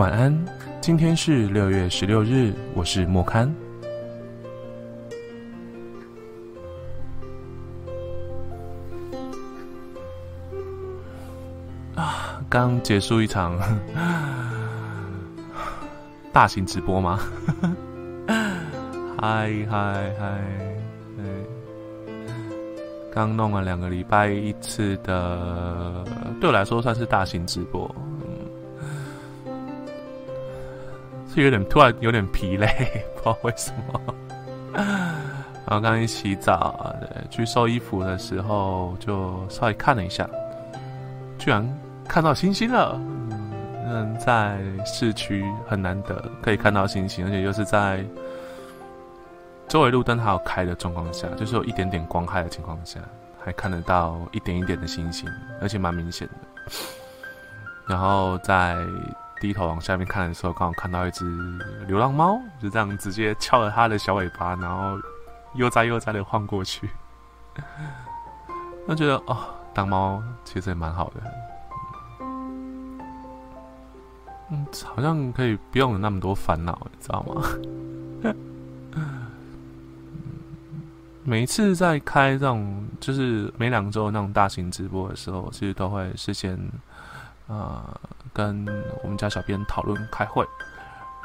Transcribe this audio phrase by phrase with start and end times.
[0.00, 0.34] 晚安，
[0.80, 3.54] 今天是六月十六日，我是莫刊。
[11.94, 13.58] 啊，刚结束一场
[16.32, 17.20] 大型直播吗？
[19.20, 20.40] 嗨嗨嗨！
[23.12, 26.02] 刚弄了两个礼拜一次的，
[26.40, 27.94] 对我来说算是大型直播。
[31.32, 32.66] 是有点突然有点疲累，
[33.14, 34.00] 不知道为什么。
[34.72, 36.92] 然后刚刚一洗澡，
[37.30, 40.28] 去收衣服的时候，就稍微看了一下，
[41.38, 41.64] 居然
[42.08, 43.00] 看到星星了。
[43.86, 48.04] 嗯，在市区很难得可以看到星星，而且又是在
[49.68, 52.98] 周围路灯还有开的状况下，就是有一点点光害的情况下，
[53.44, 55.28] 还看得到一点一点的星星，
[55.60, 56.34] 而且蛮明显的。
[57.86, 58.76] 然后在。
[59.40, 61.24] 低头往下面看的时候，刚好看到一只
[61.88, 65.00] 流浪猫，就这样直接翘了它的小尾巴，然后
[65.54, 66.88] 悠哉悠哉的晃过去。
[68.86, 69.36] 那觉得哦，
[69.72, 71.22] 当猫其实也蛮好的，
[74.50, 77.42] 嗯，好像可以不用有那么多烦恼，你知道吗？
[81.24, 86.58] 每一次在开这种就是每两周那种大型直播的时候，其实都会事先
[87.46, 87.98] 啊。
[88.32, 88.66] 跟
[89.02, 90.46] 我们家小编讨论开会，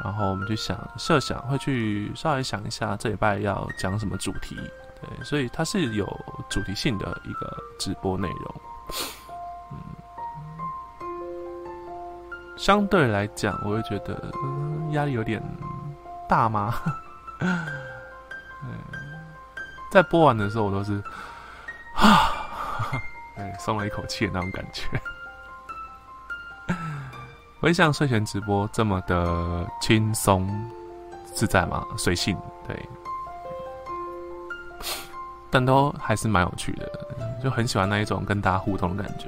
[0.03, 4.56] 然后我们就想设想会去稍微想一下这礼拜要讲什么主题，
[5.02, 6.06] 对，所以它是有
[6.50, 8.56] 主题性的一个直播内容。
[9.72, 9.78] 嗯，
[12.58, 14.31] 相对来讲，我会觉得
[14.92, 15.42] 压力有点
[16.28, 16.73] 大吗？
[17.42, 18.80] 嗯，
[19.92, 21.02] 在播完的时候，我都是
[21.95, 22.31] 啊，
[23.38, 24.88] 哎，松了一口气的那种感觉。
[27.66, 30.47] 会像睡前直播这么的轻松
[31.33, 31.83] 自在吗？
[31.97, 32.79] 随性，对，
[35.50, 36.88] 但都还是蛮有趣的，
[37.44, 39.25] 就很喜欢那一种跟大家互动的感觉。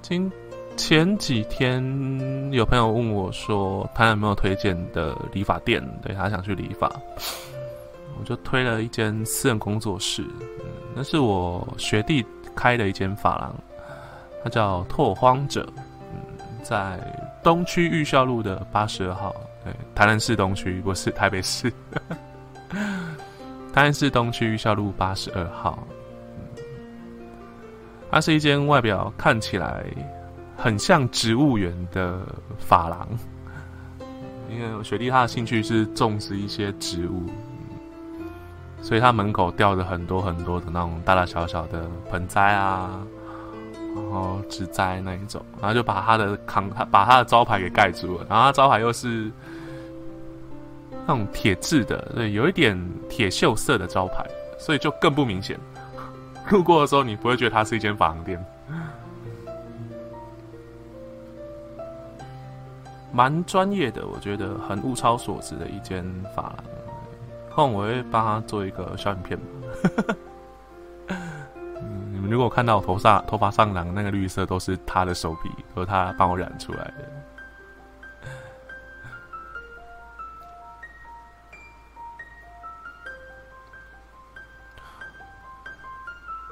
[0.00, 0.32] 今
[0.78, 5.86] 前几天有朋友问我说，他有没有推荐的理发店？
[6.00, 6.90] 对他想去理发，
[8.18, 10.24] 我就推了一间私人工作室，
[10.94, 12.24] 那是我学弟
[12.56, 13.54] 开的一间发廊。
[14.42, 15.68] 它叫拓荒者，
[16.62, 16.98] 在
[17.42, 19.34] 东区玉孝路的八十二号，
[19.64, 21.72] 对，台南市东区，不是台北市，
[23.72, 25.78] 台南市东区玉孝路八十二号。
[28.10, 29.84] 它是一间外表看起来
[30.56, 32.20] 很像植物园的
[32.58, 33.06] 发廊，
[34.50, 37.24] 因为学弟他的兴趣是种植一些植物，
[38.80, 42.98] 所以他门口吊着很多很多的那种大大小小的盆栽啊。
[44.04, 49.30] 然后植栽那一种，然后就把他的扛他把他的招牌给盖住了，然后他招牌又是
[51.06, 52.78] 那种铁质的，对，有一点
[53.08, 54.24] 铁锈色的招牌，
[54.58, 55.58] 所以就更不明显。
[56.50, 58.42] 路过的时候，你不会觉得它是一间发廊店，
[63.12, 66.04] 蛮专业的，我觉得很物超所值的一间
[66.34, 66.56] 发廊。
[67.50, 69.38] 后我会帮他做一个小影片。
[72.28, 77.08] 如果看到我头上头发上染那个绿色，都是他的手笔，都是他帮我染出来的。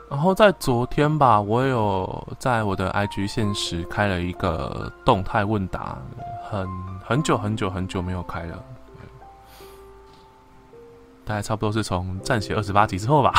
[0.08, 5.98] 然后在昨天吧，我有在我的 IG 现实开了一个动态问答，
[6.48, 6.66] 很
[7.04, 8.64] 很久很久很久没有开了，
[11.24, 13.34] 大概差不多是从暂写二十八集之后吧。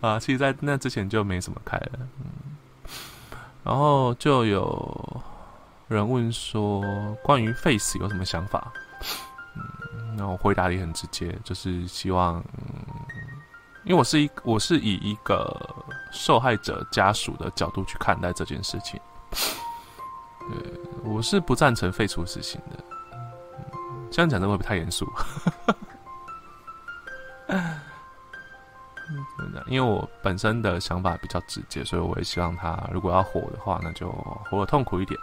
[0.00, 1.90] 啊，其实，在那之前就没什么开了，
[2.20, 2.56] 嗯，
[3.62, 5.22] 然后就有
[5.88, 6.82] 人问说，
[7.22, 8.72] 关于 Face 有什么想法？
[9.54, 12.42] 嗯，那我回答也很直接，就是希望，
[13.84, 15.54] 因为我是一，我是以一个
[16.10, 18.98] 受害者家属的角度去看待这件事情，
[19.30, 22.82] 对，我是不赞成废除死刑的，
[24.10, 25.06] 这样讲的会不会太严肃？
[29.70, 34.10] 因为我本身的想法比较直接，所以我也希望他如果要活的话，那就
[34.50, 35.16] 活得痛苦一点；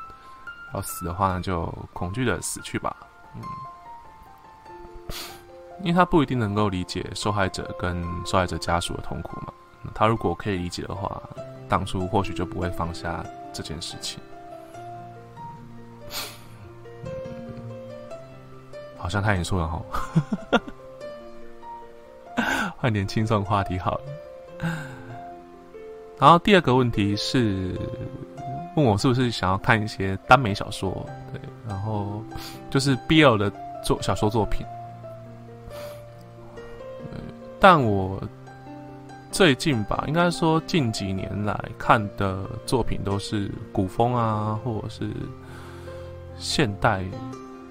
[0.74, 2.96] 要死的话，那就恐惧的死去吧。
[3.36, 3.42] 嗯，
[5.82, 9.52] 因为他不一定能够理解受害者跟受害者家属的痛苦嘛。
[9.94, 11.22] 他如果可以理解的话，
[11.68, 13.22] 当初或许就不会放下
[13.52, 14.18] 这件事情。
[18.98, 19.82] 好像太严肃了哈。
[22.78, 24.04] 换点轻松话题好了。
[26.20, 27.80] 然后第二个问题是
[28.76, 32.24] 问我是不是想要看一些耽美小说，对，然后
[32.70, 33.52] 就是 BL 的
[33.84, 34.66] 作小说作品。
[37.60, 38.22] 但我
[39.32, 45.10] 最近吧，应该说近几年来看的作品都是古风啊，或者是
[46.38, 47.04] 现代，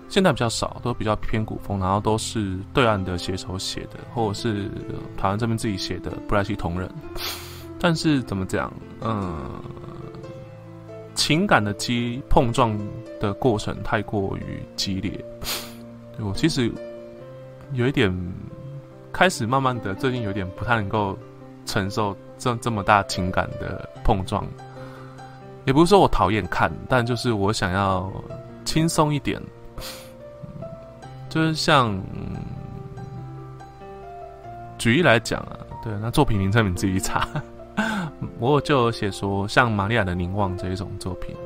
[0.08, 4.68] 现代比较少，都比较偏古风，然后都是对岸的写手写的，或者是
[5.16, 6.90] 台湾这边自己写的，不莱西同人。
[7.86, 8.72] 但是怎么讲？
[9.00, 9.32] 嗯，
[11.14, 12.76] 情感的激碰撞
[13.20, 15.24] 的过程太过于激烈，
[16.18, 16.68] 我其实
[17.74, 18.12] 有一点
[19.12, 21.16] 开始慢慢的，最近有点不太能够
[21.64, 24.44] 承受这这么大情感的碰撞。
[25.64, 28.12] 也不是说我讨厌看，但就是我想要
[28.64, 29.40] 轻松一点，
[31.28, 31.96] 就是像
[34.76, 37.28] 举例来讲啊，对，那作品名称你自己查。
[38.38, 41.36] 我就写说，像玛利亚的凝望这一种作品，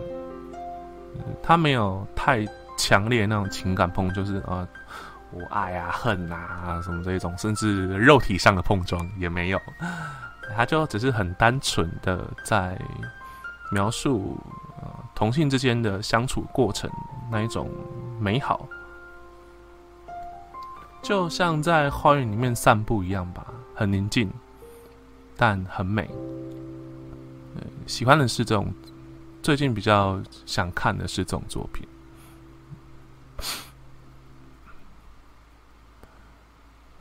[1.43, 2.47] 它没有太
[2.79, 4.67] 强烈那种情感碰，就是啊，
[5.33, 9.61] 我爱啊、恨啊什么这一种，甚至肉体上的碰撞也没有，
[10.57, 12.81] 它就只是很单纯的在
[13.73, 14.39] 描述
[15.15, 16.89] 同性之间的相处过程
[17.31, 17.69] 那一种
[18.21, 18.67] 美好，
[21.03, 23.45] 就像在花园里面散步一样吧，
[23.75, 24.31] 很宁静。
[25.43, 26.07] 但很美，
[27.91, 28.73] 喜欢的是这种，
[29.43, 31.85] 最近比较想看的是这种作品。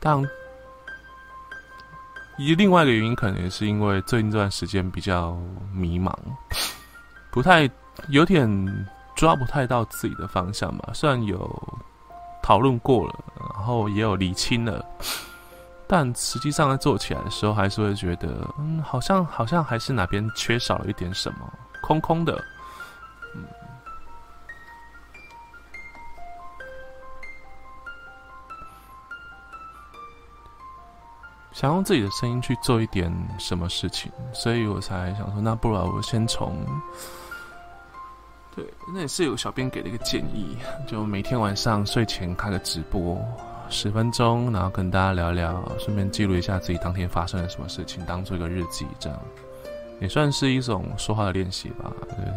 [0.00, 0.20] 但
[2.38, 5.38] 以另外一个原因，可能也是因为最近这段时间比较
[5.72, 6.12] 迷茫，
[7.30, 7.70] 不太
[8.08, 8.48] 有点
[9.14, 10.90] 抓不太到自己的方向吧。
[10.92, 11.78] 虽然有
[12.42, 14.84] 讨论过了，然后也有理清了。
[15.92, 21.52] 但实际上在做起来的时候，还是会觉得，嗯，好像好像还是哪边缺少了一点什么，
[21.82, 22.40] 空空的，
[31.50, 36.64] 想用自己的声音去做一点什么事情，所以我才想说，那不然我先从，
[38.54, 38.64] 对，
[38.94, 40.56] 那也是有小编给的一个建议，
[40.86, 43.20] 就每天晚上睡前开个直播。
[43.70, 49.18] 十分钟，然后跟大家聊聊，顺便记录一下自己当天发生了什么事情，当做一个日记，这样
[50.00, 51.90] 也算是一种说话的练习吧。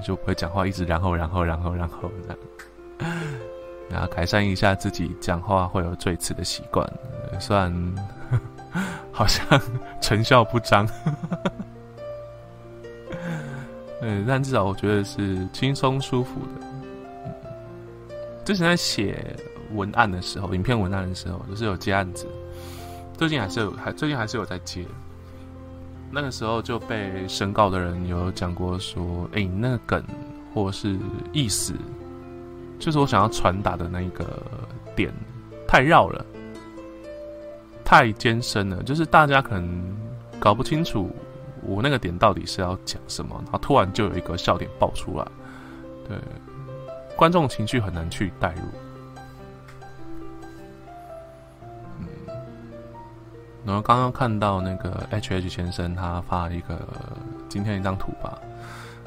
[0.06, 2.38] 就不会讲话一直然后然后然后然后这样，
[3.89, 6.88] 然后改善一下自己讲话会有最词的习惯，
[7.39, 7.95] 虽然
[9.12, 9.44] 好像
[10.00, 10.88] 成效不彰，
[14.01, 16.62] 嗯， 但至少我觉得是轻松舒服的。
[18.45, 19.36] 之前在写。
[19.74, 22.28] 文案的时候，影片文案的时候，就是有接案子。
[23.18, 24.86] 最近还是有，还最近还是有在接。
[26.12, 30.04] 那个时候就被审稿的人有讲过说：“哎，那个梗
[30.54, 30.96] 或是
[31.31, 31.74] 意思，
[32.78, 34.25] 就是我想要传达的那一个
[34.96, 35.12] 点
[35.68, 36.24] 太绕了，
[37.84, 39.98] 太艰深了，就是大家可能
[40.40, 41.10] 搞不清楚
[41.64, 45.28] 我那个点到底是要讲什么，然后突然就有一个笑点爆出来，
[46.08, 46.18] 对
[47.16, 48.62] 观众情绪很难去带入。”
[53.65, 56.86] 然后刚刚看到那个 H H 先生，他发了一个
[57.48, 58.38] 今天一张图吧，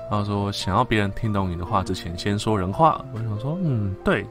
[0.09, 3.05] 他说想要别人听懂你的话之前，先说人话。
[3.13, 4.27] 我想说，嗯，对，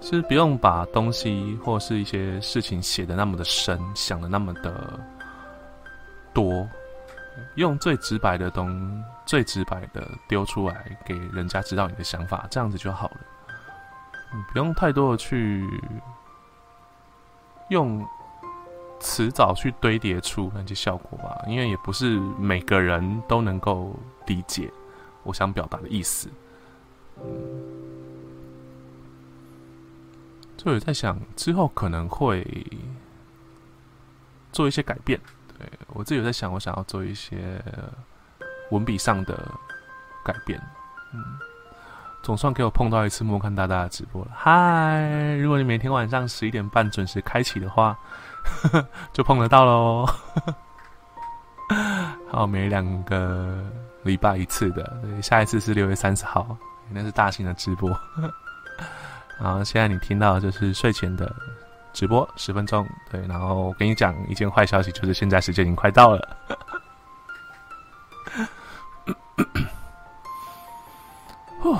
[0.00, 4.98] 其实不用把东西或是一些事情写的那么的深，想的那么的
[6.34, 6.68] 多，
[7.54, 13.20] 用最直白的东，最直白的丢出来，给人家知道你的想法，这样子就好了。
[14.32, 15.64] 嗯，不用太多的去
[17.68, 18.04] 用。
[19.00, 24.70] 迟早去堆叠出那些效果吧，因为也不是每个人都能够理解
[25.22, 26.28] 我想表达的意思。
[30.56, 32.46] 就有在想之后可能会
[34.52, 35.18] 做一些改变。
[35.58, 37.62] 对我自己有在想，我想要做一些
[38.70, 39.50] 文笔上的
[40.22, 40.60] 改变。
[41.14, 41.38] 嗯，
[42.22, 44.30] 总算给我碰到一次莫看大大的直播了。
[44.34, 47.96] 嗨，如果你每天晚上十一点半准时开启的话。
[49.12, 50.08] 就碰得到喽，
[52.32, 53.62] 好，每两个
[54.02, 56.56] 礼拜一次的，对，下一次是六月三十号，
[56.88, 57.90] 那是大型的直播。
[59.38, 61.30] 然后现在你听到的就是睡前的
[61.92, 66.36] 直播十分钟，对，然后我跟你讲一件坏消息，就是现在时间已经快到了。
[71.60, 71.78] 哦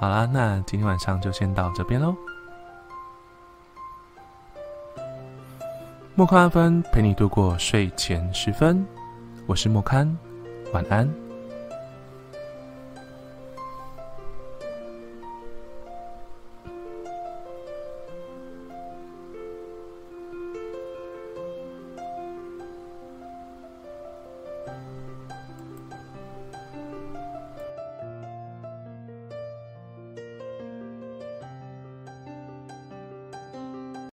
[0.00, 2.14] 好啦，那今天晚上就先到这边喽。
[6.14, 8.86] 莫克安芬陪你度过睡前时分，
[9.46, 10.16] 我是莫堪，
[10.72, 11.27] 晚安。